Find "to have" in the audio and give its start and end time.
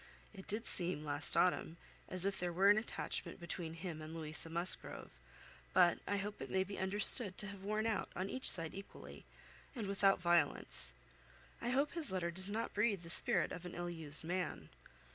7.37-7.63